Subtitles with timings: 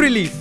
[0.00, 0.39] Release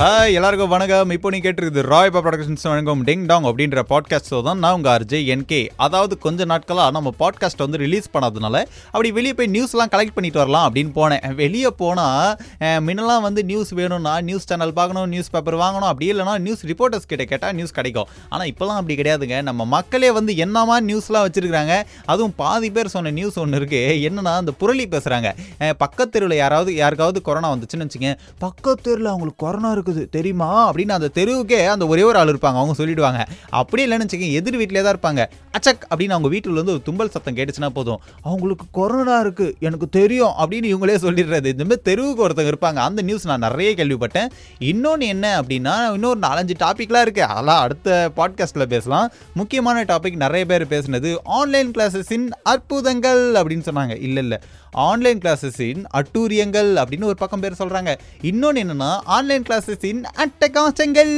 [0.00, 1.12] hi எல்லாருக்கும் வணக்கம்.
[1.14, 3.00] இப்போ நீ கேட்டிருக்குது ராய் ப்ரொடக்ஷன்ஸ் வணக்கம்.
[3.06, 7.78] டிங் டாங் அப்படின்ற பாட்காஸ்ட் தான் நான் உங்கள் அர்ஜே என்கே அதாவது கொஞ்ச நாட்களாக நம்ம பாட்காஸ்ட் வந்து
[7.82, 8.56] ரிலீஸ் பண்ணாதனால
[8.92, 11.24] அப்படி வெளியே போய் நியூஸ்லாம் கலெக்ட் பண்ணிட்டு வரலாம் அப்படின்னு போனேன்.
[11.40, 16.62] வெளியே போனால் முன்னெல்லாம் வந்து நியூஸ் வேணும்னா நியூஸ் சேனல் பார்க்கணும் நியூஸ் பேப்பர் வாங்கணும் அப்படி இல்லைனா நியூஸ்
[16.70, 18.08] ரிப்போர்ட்டர்ஸ் கிட்ட கேட்டால் நியூஸ் கிடைக்கும்.
[18.30, 19.42] ஆனால் இப்போலாம் அப்படி கிடையாதுங்க.
[19.50, 21.80] நம்ம மக்களே வந்து என்னமா நியூஸ்லாம் வச்சுருக்காங்க
[22.14, 25.34] அதுவும் பாதி பேர் சொன்ன நியூஸ் ஒன்று இருக்குது என்னன்னா அந்த புரளி பேசுகிறாங்க
[25.82, 28.14] பக்கத்தெருவில் யாராவது யாருக்காவது கொரோனா வந்துச்சுன்னு வச்சுங்க
[28.46, 30.72] பக்கத்தெருவில் அவங்களுக்கு கொரோனா நடக்குது தெரியுமா?
[30.72, 32.36] அப்படின்னு அந்த தெருவுக்கே அந்த ஒரே ஒரு ஆள் இருப்பாங்க.
[32.40, 33.26] அவங்க சொல்லிடுவாங்க.
[33.48, 35.26] அப்படி இல்லைன்னு வச்சுக்கோங்க எதிர் வீட்டிலே தான் இருப்பாங்க.
[35.50, 35.86] அச்சக்!
[35.90, 38.00] அப்படின்னு அவங்க வீட்டில் வந்து ஒரு தும்பல் சத்தம் கேட்டுச்சுன்னா போதும்.
[38.22, 41.46] அவங்களுக்கு கொரோனா இருக்கு எனக்கு தெரியும் அப்படின்னு இவங்களே சொல்லிடுறது.
[41.46, 42.74] இந்த மாதிரி தெருவுக்கு ஒருத்தங்க இருப்பாங்க.
[42.74, 44.26] அந்த நியூஸ் நான் நிறைய கேள்விப்பட்டேன்.
[44.58, 47.24] இன்னொன்று என்ன அப்படின்னா இன்னொரு நாலஞ்சு டாபிக்லாம் இருக்கு.
[47.24, 49.12] அதெல்லாம் அடுத்த பாட்காஸ்ட்டில் பேசலாம்.
[49.34, 54.00] முக்கியமான டாபிக் நிறைய பேர் பேசுனது ஆன்லைன் கிளாஸஸின் அற்புதங்கள் அப்படின்னு சொன்னாங்க.
[54.00, 54.38] இல்லை இல்லை.
[54.70, 59.42] ஆன்லைன் கிளாஸஸின் அட்டூரியங்கள் அப்படின்னு ஒரு பக்கம் பேர் சொல்கிறாங்க இன்னொன்று என்னென்னா ஆன்லைன்
[59.78, 61.12] கிளாஸஸின் அட்டகாசங்கள்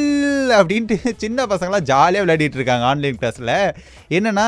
[0.56, 3.52] அப்படின்ட்டு சின்ன பசங்களாம் ஜாலியாக விளையாடிட்டு இருக்காங்க ஆன்லைன் கிளாஸில்
[4.08, 4.46] என்னென்னா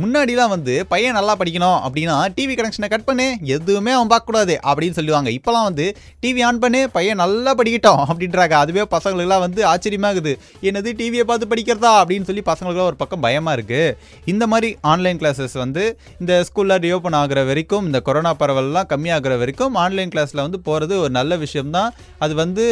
[0.00, 5.28] முன்னாடிலாம் வந்து பையன் நல்லா படிக்கணும் அப்படின்னா டிவி கனெக்ஷனை கட் பண்ணு எதுவுமே அவன் பார்க்கக்கூடாது அப்படின்னு சொல்லுவாங்க.
[5.38, 5.86] இப்போலாம் வந்து
[6.22, 8.54] டிவி ஆன் பண்ணு பையன் நல்லா படிக்கட்டும் அப்படின்றாங்க.
[8.64, 10.32] அதுவே பசங்களுக்குலாம் வந்து ஆச்சரியமாகுது.
[10.68, 13.94] என்னது டிவியை பார்த்து படிக்கிறதா அப்படின்னு சொல்லி பசங்களுக்குலாம் ஒரு பக்கம் பயமாக இருக்குது
[14.32, 15.84] இந்த மாதிரி ஆன்லைன் கிளாஸஸ் வந்து
[16.20, 21.12] இந்த ஸ்கூலில் ரியோப்பன் ஆகிற வரைக்கும் இந்த கொரோனா பரவல்லாம் கம்மியாகிற வரைக்கும் ஆன்லைன் கிளாஸில் வந்து போகிறது ஒரு
[21.18, 21.90] நல்ல விஷயம்தான்.
[22.26, 22.66] அது வந்து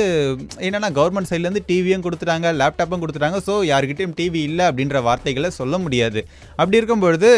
[0.66, 3.40] என்னென்னா கவர்மெண்ட் சைட்லேருந்து டிவியும் கொடுத்துட்டாங்க லேப்டாப்பும் கொடுத்துட்டாங்க.
[3.48, 6.20] ஸோ யாருக்கிட்டையும் டிவி இல்லை அப்படின்ற வார்த்தைகளை சொல்ல முடியாது.
[6.60, 6.82] அப்படி
[7.14, 7.30] பொழுது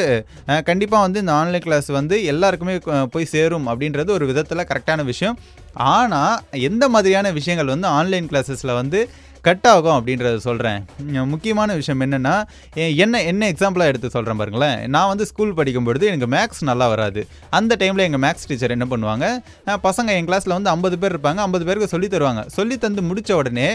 [0.68, 2.74] கண்டிப்பாக வந்து இந்த ஆன்லைன் கிளாஸ் வந்து எல்லாருக்குமே
[3.14, 5.36] போய் சேரும் அப்படின்றது ஒரு விதத்தில் கரெக்டான விஷயம்.
[5.92, 6.36] ஆனால்
[6.68, 9.00] எந்த மாதிரியான விஷயங்கள் வந்து ஆன்லைன் கிளாஸஸில் வந்து
[9.46, 10.80] கட் ஆகும் அப்படின்றத சொல்கிறேன்
[11.32, 12.32] முக்கியமான விஷயம் என்னென்னா
[13.04, 14.78] என்ன என்ன எக்ஸாம்பிளாக எடுத்து சொல்கிறேன் பாருங்களேன்.
[14.94, 17.20] நான் வந்து ஸ்கூல் படிக்கும்பொழுது எனக்கு மேக்ஸ் நல்லா வராது.
[17.58, 19.26] அந்த டைமில் எங்கள் மேக்ஸ் டீச்சர் என்ன பண்ணுவாங்க?
[19.86, 21.40] பசங்க என் கிளாஸில் வந்து ஐம்பது பேர் இருப்பாங்க.
[21.46, 22.42] ஐம்பது பேருக்கு சொல்லி தருவாங்க.
[22.56, 23.68] சொல்லி தந்து முடித்த உடனே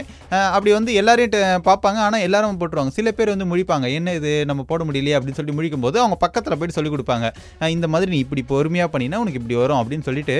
[0.55, 2.01] அப்படி வந்து எல்லாரையும் பார்ப்பாங்க.
[2.07, 2.93] ஆனால் எல்லாரும் போட்டுருவாங்க.
[2.97, 3.87] சில பேர் வந்து முழிப்பாங்க.
[3.99, 4.33] என்ன இது?
[4.51, 7.29] நம்ம போட முடியலையே அப்படின்னு சொல்லி முடிக்கும் போது அவங்க பக்கத்தில் போயிட்டு சொல்லி கொடுப்பாங்க.
[7.77, 10.37] இந்த மாதிரி நீ இப்படி பொறுமையாக பண்ணினா உனக்கு இப்படி வரும் அப்படின்னு சொல்லிட்டு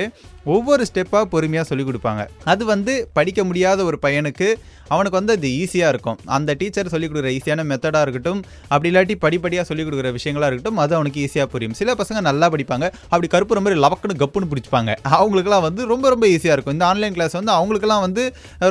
[0.56, 2.22] ஒவ்வொரு ஸ்டெப்பாக பொறுமையாக சொல்லி கொடுப்பாங்க.
[2.52, 4.50] அது வந்து படிக்க முடியாத ஒரு பையனுக்கு
[4.94, 6.18] அவனுக்கு வந்து அது ஈஸியாக இருக்கும்.
[6.36, 8.40] அந்த டீச்சர் சொல்லிக் கொடுக்குற ஈஸியான மெத்தடாக இருக்கட்டும்
[8.72, 11.76] அப்படி இல்லாட்டி படிப்படியாக சொல்லிக் கொடுக்குற விஷயங்களாக இருக்கட்டும் அது அவனுக்கு ஈஸியாக புரியும்.
[11.80, 14.90] சில பசங்க நல்லா படிப்பாங்க அப்படி கருப்புற மாதிரி லவக்குன்னு கப்புன்னு பிடிச்சிப்பாங்க.
[15.18, 16.76] அவங்களுக்குலாம் வந்து ரொம்ப ரொம்ப ஈஸியாக இருக்கும்.
[16.78, 18.24] இந்த ஆன்லைன் கிளாஸ் வந்து அவங்களுக்குலாம் வந்து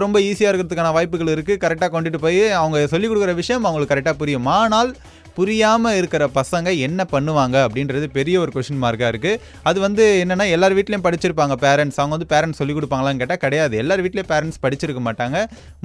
[0.06, 4.50] ரொம்ப ஈஸியாக இருக்கிறதுக்கான வாய்ப்புகள் இருக்குது கரெக்டாக கொண்டுட்டு போய் அவங்க சொல்லிக் கொடுக்குற விஷயம் அவங்களுக்கு கரெக்டாக புரியும்.
[4.60, 4.92] ஆனால்
[5.38, 10.76] புரியாமல் இருக்கிற பசங்க என்ன பண்ணுவாங்க அப்படின்றது பெரிய ஒரு கொஷின் மார்க்காக இருக்குது அது வந்து என்னென்னா எல்லார்
[10.78, 13.74] வீட்லேயும் படிச்சிருப்பாங்க பேரண்ட்ஸ் அவங்க வந்து பேரண்ட்ஸ் சொல்லிக் கொடுப்பாங்களான்னு கேட்டால் கிடையாது.
[13.84, 15.38] எல்லார் வீட்லேயும் பேரண்ட்ஸ் படிச்சிருக்க மாட்டாங்க.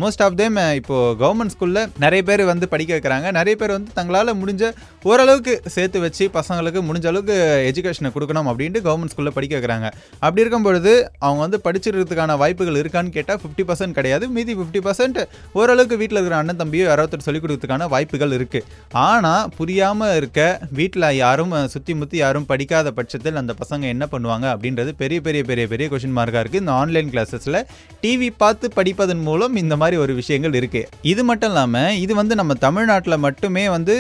[0.03, 3.27] மோஸ்ட் ஆஃப் தேம் இப்போது கவர்மெண்ட் ஸ்கூலில் நிறைய பேர் வந்து படிக்க வைக்கிறாங்க.
[3.39, 4.73] நிறைய பேர் வந்து தங்களால் முடிஞ்ச
[5.11, 7.37] ஓரளவுக்கு சேர்த்து வச்சு பசங்களுக்கு முடிஞ்ச அளவுக்கு
[7.71, 9.89] எஜுகேஷனை கொடுக்கணும் அப்படின்ட்டு கவர்மெண்ட் ஸ்கூலில் படிக்க வைக்கிறாங்க.
[10.25, 10.95] அப்படி இருக்கும் பொழுது
[11.27, 14.25] அவங்க வந்து படிச்சிருக்கிறதுக்கான வாய்ப்புகள் இருக்கான்னு கேட்டால் ஃபிஃப்டி பர்சன்ட் கிடையாது.
[14.37, 15.21] மீதி ஃபிஃப்டி பர்சன்ட்
[15.61, 18.67] ஓரளவுக்கு வீட்டில் இருக்கிற அண்ணன் தம்பியோ யாராவது சொல்லிக் கொடுக்கறதுக்கான வாய்ப்புகள் இருக்குது
[19.07, 20.41] ஆனால் புரியாமல் இருக்க
[20.73, 25.67] வீட்டில் யாரும் சுற்றி முற்றி யாரும் படிக்காத பட்சத்தில் அந்த பசங்க என்ன பண்ணுவாங்க அப்படின்றது பெரிய பெரிய பெரிய
[25.67, 27.61] பெரிய கொஷின் மார்க்காக இருக்குது இந்த ஆன்லைன் கிளாஸஸில்
[28.07, 32.53] டிவி பார்த்து படிப்பதன் மூலம் இந்த மாதிரி ஒரு விஷயங்கள் இருக்குது இது மட்டும் இல்லாமல் இது வந்து நம்ம
[32.65, 33.95] தமிழ்நாட்டில் மட்டுமே வந்து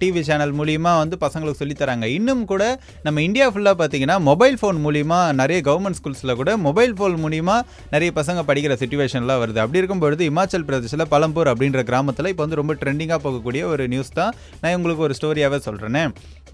[0.00, 2.06] டிவி சேனல் மூலியமாக வந்து பசங்களுக்கு சொல்லித் தராங்க.
[2.16, 2.62] இன்னும் கூட
[3.06, 7.56] நம்ம இந்தியா ஃபுல்லாக பார்த்தீங்கன்னா மொபைல் ஃபோன் மூலியமாக நிறைய கவர்மெண்ட் ஸ்கூல்ஸில் கூட மொபைல் ஃபோன் மூலிமா
[7.94, 9.60] நிறைய பசங்க படிக்கிற சுச்சுவேஷன்லாம் வருது.
[9.64, 14.34] அப்படி இருக்கும்பொழுது இமாச்சல் பிரதேசில் பலம்பூர் அப்படின்ற கிராமத்தில் இப்போ வந்து ரொம்ப ட்ரெண்டிங்காக போகக்கூடிய ஒரு நியூஸ் தான்
[14.62, 16.04] நான் உங்களுக்கு ஒரு ஸ்டோரியாகவே சொல்கிறேனே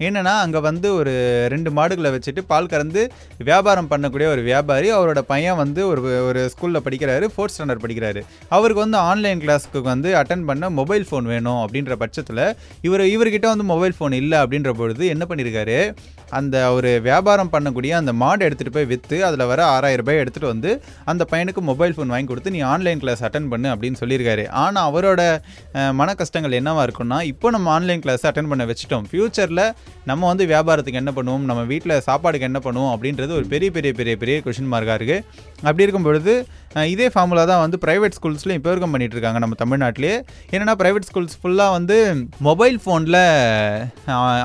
[0.05, 1.11] என்னென்னா அங்கே வந்து ஒரு
[1.53, 3.01] ரெண்டு மாடுகளை வச்சுட்டு பால் கறந்து
[3.43, 8.23] வியாபாரம் பண்ணக்கூடிய ஒரு வியாபாரி அவரோட பையன் வந்து ஒரு ஒரு ஸ்கூலில் படிக்கிறாரு ஃபோர்த் ஸ்டாண்டர்ட் படிக்கிறாரு.
[8.55, 12.43] அவருக்கு வந்து ஆன்லைன் கிளாஸ்க்கு வந்து அட்டன் பண்ண மொபைல் ஃபோன் வேணும் அப்படின்ற பட்சத்தில்
[12.87, 15.79] இவர் இவர்கிட்ட வந்து மொபைல் ஃபோன் இல்லை அப்படின்ற பொழுது என்ன பண்ணியிருக்காரு
[16.37, 20.71] அந்த ஒரு வியாபாரம் பண்ணக்கூடிய அந்த மாடு எடுத்துகிட்டு போய் விற்று அதில் வர ஆறாயிரம் ரூபாய் எடுத்துகிட்டு வந்து
[21.11, 24.43] அந்த பையனுக்கு மொபைல் ஃபோன் வாங்கி கொடுத்து நீ ஆன்லைன் கிளாஸ் அட்டன் பண்ணு அப்படின்னு சொல்லியிருக்காரு.
[24.63, 25.21] ஆனால் அவரோட
[25.99, 29.05] மன கஷ்டங்கள் என்னவாக இருக்குன்னா இப்போ நம்ம ஆன்லைன் கிளாஸ் அட்டன் பண்ண வச்சுட்டோம்.
[29.11, 29.63] ஃப்யூச்சரில்
[30.09, 31.45] நம்ம வந்து வியாபாரத்துக்கு என்ன பண்ணுவோம்?
[31.49, 32.91] நம்ம வீட்டில் சாப்பாடுக்கு என்ன பண்ணுவோம்?
[32.95, 35.23] அப்படின்றது ஒரு பெரிய பெரிய பெரிய பெரிய கொஷின் மார்க்காக இருக்குது
[35.63, 36.33] அப்படி இருக்கும் பொழுது
[36.91, 40.15] இதே ஃபார்முலா தான் வந்து ப்ரைவேட் ஸ்கூல்ஸ்லையும் இப்போ வரைக்கும் பண்ணிட்டு இருக்காங்க நம்ம தமிழ்நாட்டிலேயே.
[40.53, 41.97] என்னென்னா ப்ரைவேட் ஸ்கூல்ஸ் ஃபுல்லாக வந்து
[42.47, 43.19] மொபைல் ஃபோனில்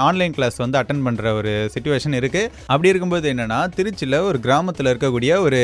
[0.09, 5.33] ஆன்லைன் கிளாஸ் வந்து அட்டன் பண்ணுற ஒரு சுச்சுவேஷன் இருக்குது அப்படி இருக்கும்போது என்னென்னா திருச்சியில் ஒரு கிராமத்தில் இருக்கக்கூடிய
[5.47, 5.61] ஒரு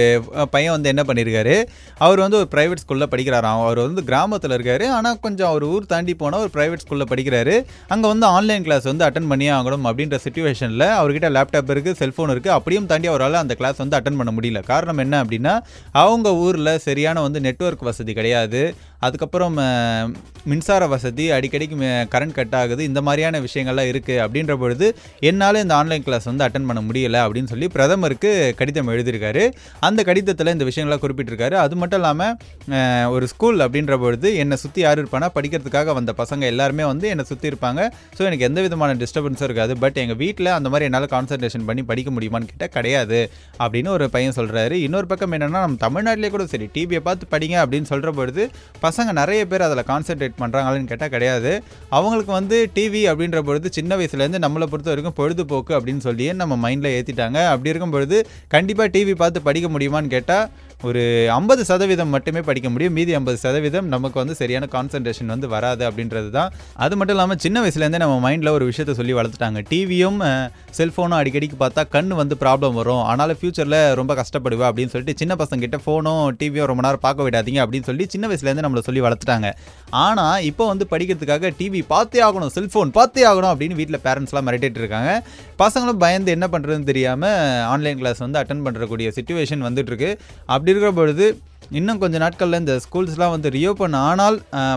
[0.55, 1.55] பையன் வந்து என்ன பண்ணியிருக்காரு
[2.07, 3.63] அவர் வந்து ஒரு ப்ரைவேட் ஸ்கூலில் படிக்கிறாராம்.
[3.67, 4.89] அவர் வந்து கிராமத்தில் இருக்காரு.
[4.97, 7.57] ஆனால் கொஞ்சம் அவர் ஊர் தாண்டி போனால் ஒரு ப்ரைவேட் ஸ்கூலில் படிக்கிறாரு.
[7.93, 12.57] அங்கே வந்து ஆன்லைன் கிளாஸ் வந்து அட்டன் பண்ணியே ஆகணும் அப்படின்ற சுச்சுவேஷனில் அவர்கிட்ட லேப்டாப் இருக்குது செல்ஃபோன் இருக்குது
[12.59, 14.61] அப்படியும் தாண்டி அவரால் அந்த கிளாஸ் வந்து அட்டன் பண்ண முடியல.
[14.73, 18.75] காரணம் என்ன அப்படின்னா அவங்க ஊரில் சரியான வந்து நெட்வொர்க் வசதி கிடையாது.
[19.07, 19.57] அதுக்கப்புறம்
[20.51, 21.77] மின்சார வசதி அடிக்கடிக்கு
[22.13, 24.87] கரண்ட் கட் ஆகுது இந்த மாதிரியான விஷயங்கள்லாம் இருக்குது அப்படின்ற பொழுது
[25.29, 29.43] என்னால் இந்த ஆன்லைன் கிளாஸ் வந்து அட்டன் பண்ண முடியல அப்படின்னு சொல்லி பிரதமருக்கு கடிதம் எழுதியிருக்காரு.
[29.89, 31.57] அந்த கடிதத்தில் இந்த விஷயங்கள்லாம் குறிப்பிட்டிருக்காரு.
[31.65, 36.87] அது மட்டும் இல்லாமல் ஒரு ஸ்கூல் அப்படின்ற பொழுது என்னை சுற்றி யார் இருப்பானா படிக்கிறதுக்காக வந்த பசங்க எல்லாருமே
[36.93, 37.81] வந்து என்னை சுற்றி இருப்பாங்க.
[38.19, 39.75] ஸோ எனக்கு எந்த விதமான டிஸ்டர்பன்ஸும் இருக்காது.
[39.85, 43.21] பட் எங்கள் வீட்டில் அந்த மாதிரி என்னால் கான்சன்ட்ரேஷன் பண்ணி படிக்க முடியுமான்னு கேட்டால் கிடையாது
[43.63, 47.91] அப்படின்னு ஒரு பையன் சொல்கிறாரு இன்னொரு பக்கம் என்னென்னா நம்ம தமிழ்நாட்டிலே கூட சரி டிவியை பார்த்து படிங்க அப்படின்னு
[47.93, 48.45] சொல்கிற பொழுது
[48.87, 51.53] பசங்க நிறைய பேர் அதில் கான்சென்ட்ரேட் பண்ணுறாங்களான்னு கேட்டால் கிடையாது.
[51.97, 56.95] அவங்களுக்கு வந்து டிவி அப்படின்ற பொழுது சின்ன வயசுலேருந்து நம்மளை பொறுத்த வரைக்கும் பொழுதுபோக்கு அப்படின்னு சொல்லியே நம்ம மைண்டில்
[56.97, 58.19] ஏற்றிட்டாங்க அப்படி இருக்கும் பொழுது
[58.55, 60.47] கண்டிப்பாக டிவி பார்த்து படிக்க முடியுமான்னு கேட்டால்
[60.85, 61.03] ஒரு
[61.37, 62.95] ஐம்பது சதவீதம் மட்டுமே படிக்க முடியும்.
[62.97, 66.51] மீதி ஐம்பது சதவீதம் நமக்கு வந்து சரியான கான்சன்ட்ரேஷன் வந்து வராது அப்படின்றது தான்.
[66.85, 69.61] அது மட்டும் இல்லாமல் சின்ன வயசுலேருந்தே நம்ம மைண்டில் ஒரு விஷயத்த சொல்லி வளர்த்துட்டாங்க.
[69.71, 70.19] டிவியும்
[70.79, 73.03] செல்ஃபோனும் அடிக்கடிக்கு பார்த்தா கண் வந்து ப்ராப்ளம் வரும்.
[73.11, 77.63] அதனால் ஃப்யூச்சரில் ரொம்ப கஷ்டப்படுவா அப்படின்னு சொல்லிட்டு சின்ன பசங்க கிட்ட ஃபோனும் டிவியும் ரொம்ப நேரம் பார்க்க விடாதீங்க
[77.65, 79.51] அப்படின்னு சொல்லி சின்ன வயசுலேருந்து நம்மளை சொல்லி வளர்த்துட்டாங்க.
[80.05, 85.11] ஆனால் இப்போ வந்து படிக்கிறதுக்காக டிவி பார்த்தே ஆகணும் செல்ஃபோன் பார்த்தே ஆகணும் அப்படின்னு வீட்டில் பேரண்ட்ஸ்லாம் மிரட்டிட்டு இருக்காங்க.
[85.65, 87.37] பசங்களும் பயந்து என்ன பண்ணுறதுன்னு தெரியாமல்
[87.73, 90.11] ஆன்லைன் கிளாஸ் வந்து அட்டன் பண்ணுறக்கூடிய சுச்சுவேஷன் வந்துட்டுருக்கு
[90.55, 91.27] அப்படி அப்படி இருக்கிற பொழுது
[91.79, 94.37] இன்னும் கொஞ்ச நாட்களில் இந்த ஸ்கூல்ஸ்லாம் வந்து ரியோப்பன் ஆனால்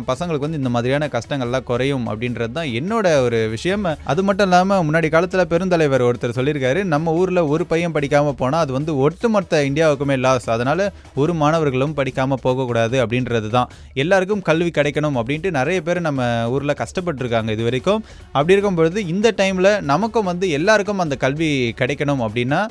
[0.10, 3.86] பசங்களுக்கு வந்து இந்த மாதிரியான கஷ்டங்கள்லாம் குறையும் அப்படின்றது தான் என்னோட ஒரு விஷயம்.
[4.12, 8.74] அது மட்டும் இல்லாமல் முன்னாடி காலத்தில் பெருந்தலைவர் ஒருத்தர் சொல்லியிருக்காரு நம்ம ஊரில் ஒரு பையன் படிக்காமல் போனால் அது
[8.78, 10.84] வந்து ஒட்டுமொத்த இந்தியாவுக்குமே லாஸ் அதனால்
[11.24, 13.72] ஒரு மாணவர்களும் படிக்காமல் போகக்கூடாது அப்படின்றது தான்.
[14.04, 18.04] எல்லாருக்கும் கல்வி கிடைக்கணும் அப்படின்ட்டு நிறைய பேர் நம்ம ஊரில் கஷ்டப்பட்டுருக்காங்க இது வரைக்கும்.
[18.38, 21.52] அப்படி இருக்கும் பொழுது இந்த டைமில் நமக்கும் வந்து எல்லாருக்கும் அந்த கல்வி
[21.82, 22.62] கிடைக்கணும் அப்படின்னா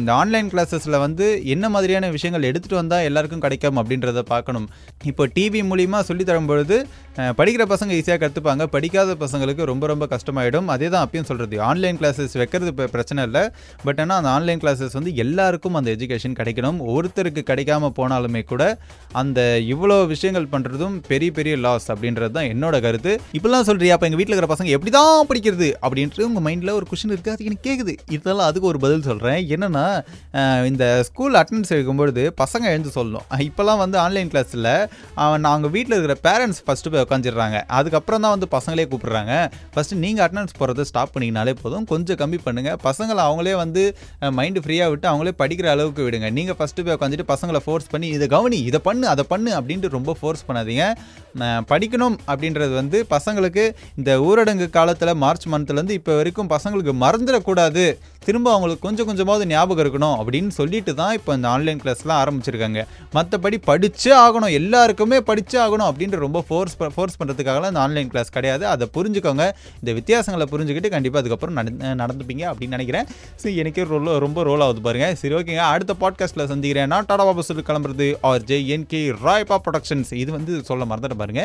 [0.00, 4.66] இந்த ஆன்லைன் கிளாஸஸில் வந்து என்ன மாதிரியான விஷயங்கள் எடுத்துகிட்டு வந்தால் எல்லாருக்கும் கிடைக்கும் அப்படின்றத பார்க்கணும்.
[5.10, 6.76] இப்போ டிவி மூலிமா சொல்லித் தரும் பொழுது
[7.38, 10.68] படிக்கிற பசங்க ஈஸியாக கற்றுப்பாங்க படிக்காத பசங்களுக்கு ரொம்ப ரொம்ப கஷ்டமாயிடும்.
[10.74, 13.42] அதே தான் அப்பயும் சொல்கிறது ஆன்லைன் கிளாஸஸ் வைக்கிறது இப்போ பிரச்சனை இல்லை.
[13.86, 16.78] பட் ஆனால் அந்த ஆன்லைன் கிளாஸஸ் வந்து எல்லாருக்கும் அந்த எஜுகேஷன் கிடைக்கணும்.
[16.94, 18.62] ஒருத்தருக்கு கிடைக்காம போனாலுமே கூட
[19.22, 19.40] அந்த
[19.72, 23.14] இவ்வளோ விஷயங்கள் பண்ணுறதும் பெரிய பெரிய லாஸ் அப்படின்றது தான் என்னோட கருத்து.
[23.38, 25.70] இப்படிலாம் சொல்கிறியா அப்போ எங்கள் வீட்டில் இருக்கிற பசங்க எப்படி தான் படிக்கிறது?
[25.84, 29.84] அப்படின்ட்டு உங்கள் மைண்டில் ஒரு கொஷின் இருக்குது அது எனக்கு கேட்குது இதெல்லாம் அதுக்கு ஒரு பதில் சொல்கிறேன் என்னென்னா
[30.70, 33.26] இந்த ஸ்கூல் அட்டண்டன்ஸ் எடுக்கும்பொழுது பசங்க எழுந்து சொல்லணும்.
[33.48, 34.70] இப்போல்லாம் வந்து ஆன்லைன் கிளாஸில்
[35.46, 39.34] நாங்கள் வீட்டில் இருக்கிற பேரண்ட்ஸ் ஃபஸ்ட்டு போய் உட்காந்துடுறாங்க அதுக்கப்புறம் தான் வந்து பசங்களே கூப்பிடுறாங்க.
[39.74, 41.86] ஃபஸ்ட்டு நீங்கள் அட்டண்டன்ஸ் போகிறத ஸ்டாப் பண்ணிங்கனாலே போதும்.
[41.92, 43.84] கொஞ்சம் கம்மி பண்ணுங்கள் பசங்களை அவங்களே வந்து
[44.38, 46.30] மைண்டு ஃப்ரீயாக விட்டு அவங்களே படிக்கிற அளவுக்கு விடுங்க.
[46.38, 50.14] நீங்கள் ஃபஸ்ட்டு போய் உட்காந்துட்டு பசங்களை ஃபோர்ஸ் பண்ணி இதை கவனி இதை பண்ணு அதை பண்ணு அப்படின்ட்டு ரொம்ப
[50.20, 50.84] ஃபோர்ஸ் பண்ணாதீங்க.
[51.70, 53.64] படிக்கணும் அப்படின்றது வந்து பசங்களுக்கு
[54.00, 57.84] இந்த ஊரடங்கு காலத்தில் மார்ச் மந்த்லேருந்து இப்போ வரைக்கும் பசங்களுக்கு மறந்துடக்கூடாது.
[58.26, 62.80] திரும்ப அவங்களுக்கு கொஞ்சம் கொஞ்சமாவது ஞாபகம் இருக்கணும் அப்படின்னு சொல்லிட்டு தான் இப்போ இந்த ஆன்லைன் கிளாஸ்லாம் ஆரம்பிச்சிருக்காங்க.
[63.16, 68.66] மற்றபடி படிச்சே ஆகணும் எல்லாருக்குமே படிச்சே ஆகணும் அப்படின்ற ரொம்ப ஃபோர்ஸ் ஃபோர்ஸ் பண்ணுறதுக்காகலாம் இந்த ஆன்லைன் கிளாஸ் கிடையாது.
[68.74, 69.46] அதை புரிஞ்சுக்கோங்க.
[69.82, 71.58] இந்த வித்தியாசங்களை புரிஞ்சுக்கிட்டு கண்டிப்பாக அதுக்கப்புறம்
[72.02, 73.08] நடந்துப்பீங்க அப்படின்னு நினைக்கிறேன்.
[73.42, 75.08] சரி எனக்கே ரோல் ரொம்ப ரோல் ஆகுது பாருங்க.
[75.22, 76.90] சரி ஓகேங்க அடுத்த பாட்காஸ்ட்டில் சந்திக்கிறேன்.
[76.94, 81.18] நான் டாடா பாபா சொல்லி கிளம்புறது ஆர் ஜே என் கே ராய்பா ப்ரொடக்ஷன்ஸ் இது வந்து சொல்ல மறந்துட்டு
[81.22, 81.42] பாருங்க.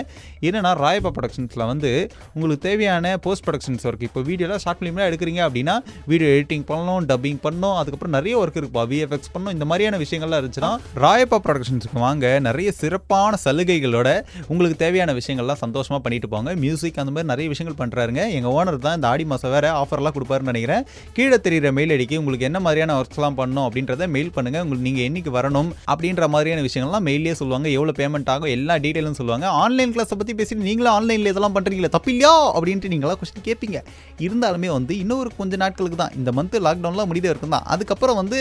[0.48, 1.92] என்னன்னா ராய்பா ப்ரொடக்ஷன்ஸில் வந்து
[2.34, 5.76] உங்களுக்கு தேவையான போஸ்ட் ப்ரொடக்ஷன்ஸ் ஒர்க் இப்போ வீடியோலாம் ஷார்ட் ஃபிலிம்லாம் எடுக்கிறீங்க அப்படின்னா
[6.12, 9.54] வீடியோ எடிட்டிங் பண்ணணும் டப்பிங் பண்ணணும் அதுக்கப்புறம் நிறைய ஒர்க் இருக்குப்பா விஎஃப்எக்ஸ் பண்ணும்.
[9.56, 10.70] இந்த மாதிரியான விஷயங்கள்லாம் இருந்துச்சுன்னா
[11.04, 12.26] ராயப்பா ப்ரொடக்ஷன்ஸுக்கு வாங்க.
[12.48, 14.10] நிறைய சிறப்பான சலுகைகளோட
[14.52, 16.52] உங்களுக்கு தேவையான விஷயங்கள்லாம் சந்தோஷமாக பண்ணிட்டு போங்க.
[16.64, 20.52] மியூசிக் அந்த மாதிரி நிறைய விஷயங்கள் பண்ணுறாருங்க எங்கள் ஓனர் தான் இந்த ஆடி மாதம் வேறு ஆஃபர்லாம் கொடுப்பாருன்னு
[20.52, 20.86] நினைக்கிறேன்.
[21.18, 25.34] கீழே தெரியிற மெயில் அடிக்கி உங்களுக்கு என்ன மாதிரியான ஒர்க்ஸ்லாம் பண்ணணும் அப்படின்றத மெயில் பண்ணுங்கள் உங்களுக்கு நீங்கள் என்னைக்கு
[25.38, 27.68] வரணும் அப்படின்ற மாதிரியான விஷயங்கள்லாம் மெயிலே சொல்லுவாங்க.
[27.78, 29.48] எவ்வளோ பேமெண்ட் ஆகும் எல்லா டீட்டெயிலும் சொல்லுவாங்க.
[29.66, 32.34] ஆன்லைன் கிளாஸை பற்றி பேசிட்டு நீங்களும் ஆன்லைனில் இதெல்லாம் பண்ணுறீங்களா தப்பில்லையா?
[32.56, 33.82] அப்படின்ட்டு நீங்களாம் கொஸ்டின் கேட்பீங்க.
[34.28, 36.16] இருந்தாலுமே வந்து இன்னொரு கொஞ்சம் நாட்களுக்கு தான்.
[36.22, 38.40] இந்த மந்த் லாக்டவுன்லாம் முடித இருக்கும் தான் அதுக்கப்புறம் வந்து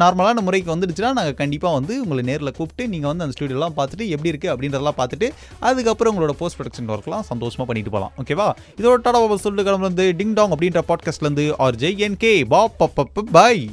[0.00, 4.32] நார்மலான முறைக்கு வந்துடுச்சுன்னா நாங்கள் கண்டிப்பாக வந்து உங்களை நேரில் கூப்பிட்டு நீங்கள் வந்து அந்த ஸ்டுடியோலாம் பார்த்துட்டு எப்படி
[4.32, 5.28] இருக்குது அப்படின்றதெல்லாம் பார்த்துட்டு
[5.62, 10.34] அதுக்கப்புறம் உங்களோட போஸ்ட் ப்ரொடக்ஷன் ஒர்க்லாம் சந்தோஷமாக பண்ணிட்டு போகலாம் ஓகேவா இதோட டாடா பாபா சொல்லிட்டு கிளம்புறது டிங்
[10.34, 13.64] டாங் அப்படின்ற பாட்காஸ்ட்லேருந்து ஆர் ஜெய் என் கே பா பப் பாய்